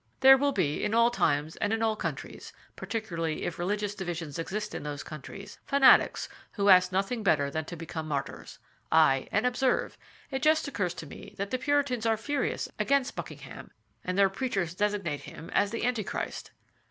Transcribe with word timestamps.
"There 0.21 0.35
will 0.35 0.51
be, 0.51 0.83
in 0.83 0.95
all 0.95 1.11
times 1.11 1.57
and 1.57 1.71
in 1.71 1.83
all 1.83 1.95
countries, 1.95 2.51
particularly 2.75 3.43
if 3.43 3.59
religious 3.59 3.93
divisions 3.93 4.39
exist 4.39 4.73
in 4.73 4.81
those 4.81 5.03
countries, 5.03 5.59
fanatics 5.63 6.27
who 6.53 6.69
ask 6.69 6.91
nothing 6.91 7.21
better 7.21 7.51
than 7.51 7.65
to 7.65 7.75
become 7.75 8.07
martyrs. 8.07 8.57
Ay, 8.91 9.27
and 9.31 9.45
observe—it 9.45 10.41
just 10.41 10.67
occurs 10.67 10.95
to 10.95 11.05
me 11.05 11.35
that 11.37 11.51
the 11.51 11.59
Puritans 11.59 12.07
are 12.07 12.17
furious 12.17 12.67
against 12.79 13.15
Buckingham, 13.15 13.69
and 14.03 14.17
their 14.17 14.27
preachers 14.27 14.73
designate 14.73 15.21
him 15.25 15.51
as 15.51 15.69
the 15.69 15.85
Antichrist." 15.85 16.49